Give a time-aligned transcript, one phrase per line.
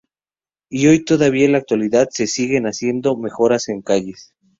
[0.71, 4.33] Y hoy todavía en la actualidad se siguen haciendo mejoras en ellas.